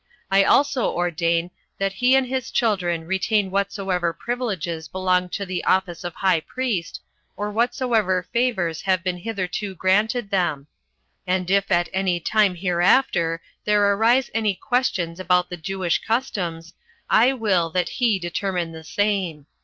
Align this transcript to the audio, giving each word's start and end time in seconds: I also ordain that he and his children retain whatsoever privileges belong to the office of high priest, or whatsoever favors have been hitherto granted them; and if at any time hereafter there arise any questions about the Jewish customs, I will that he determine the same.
I 0.31 0.43
also 0.43 0.89
ordain 0.89 1.51
that 1.77 1.93
he 1.93 2.15
and 2.15 2.25
his 2.25 2.49
children 2.49 3.05
retain 3.05 3.51
whatsoever 3.51 4.13
privileges 4.13 4.87
belong 4.87 5.29
to 5.29 5.45
the 5.45 5.63
office 5.63 6.03
of 6.03 6.15
high 6.15 6.39
priest, 6.39 6.99
or 7.37 7.51
whatsoever 7.51 8.27
favors 8.33 8.81
have 8.81 9.03
been 9.03 9.17
hitherto 9.17 9.75
granted 9.75 10.31
them; 10.31 10.65
and 11.27 11.51
if 11.51 11.71
at 11.71 11.87
any 11.93 12.19
time 12.19 12.55
hereafter 12.55 13.43
there 13.63 13.93
arise 13.93 14.31
any 14.33 14.55
questions 14.55 15.19
about 15.19 15.51
the 15.51 15.55
Jewish 15.57 15.99
customs, 15.99 16.73
I 17.07 17.33
will 17.33 17.69
that 17.69 17.89
he 17.89 18.17
determine 18.17 18.71
the 18.71 18.83
same. 18.83 19.45